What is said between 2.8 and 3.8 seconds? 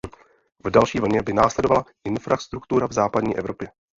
v Západní Evropě.